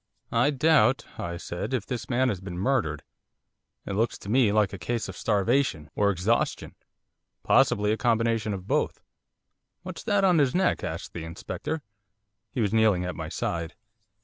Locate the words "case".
4.79-5.07